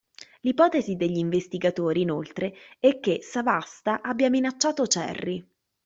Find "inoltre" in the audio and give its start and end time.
2.01-2.55